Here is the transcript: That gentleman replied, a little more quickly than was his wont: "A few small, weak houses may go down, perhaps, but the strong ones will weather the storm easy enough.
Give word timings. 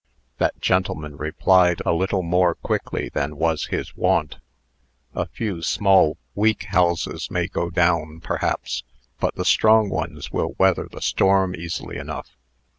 That 0.39 0.59
gentleman 0.59 1.15
replied, 1.15 1.83
a 1.85 1.93
little 1.93 2.23
more 2.23 2.55
quickly 2.55 3.09
than 3.09 3.37
was 3.37 3.65
his 3.67 3.95
wont: 3.95 4.37
"A 5.13 5.27
few 5.27 5.61
small, 5.61 6.17
weak 6.33 6.63
houses 6.69 7.29
may 7.29 7.45
go 7.47 7.69
down, 7.69 8.19
perhaps, 8.19 8.81
but 9.19 9.35
the 9.35 9.45
strong 9.45 9.91
ones 9.91 10.31
will 10.31 10.55
weather 10.57 10.87
the 10.91 11.01
storm 11.03 11.55
easy 11.55 11.97
enough. 11.97 12.31